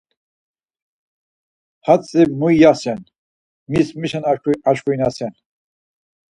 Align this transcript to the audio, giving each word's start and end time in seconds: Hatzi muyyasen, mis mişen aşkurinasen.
Hatzi 1.85 2.21
muyyasen, 2.39 2.99
mis 3.71 3.89
mişen 3.99 4.23
aşkurinasen. 4.69 5.33